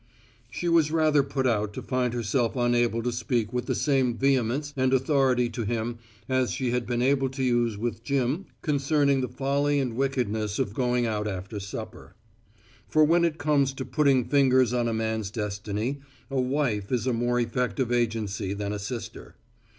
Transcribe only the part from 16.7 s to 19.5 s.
is a more effective agency than a sister.